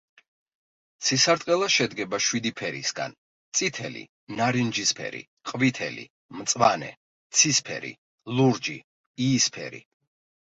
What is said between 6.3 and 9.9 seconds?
მწვანე, ცისფერი, ლურჯი, იისფერი.